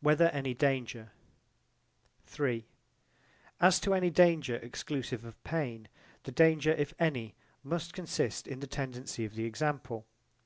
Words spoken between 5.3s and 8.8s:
pain, the danger, if any, must consist in the